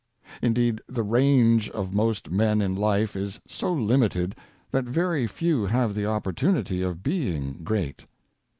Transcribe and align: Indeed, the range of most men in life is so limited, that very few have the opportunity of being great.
Indeed, 0.41 0.81
the 0.89 1.03
range 1.03 1.69
of 1.69 1.93
most 1.93 2.31
men 2.31 2.59
in 2.59 2.73
life 2.73 3.15
is 3.15 3.39
so 3.47 3.71
limited, 3.71 4.35
that 4.71 4.85
very 4.85 5.27
few 5.27 5.67
have 5.67 5.93
the 5.93 6.07
opportunity 6.07 6.81
of 6.81 7.03
being 7.03 7.61
great. 7.63 8.03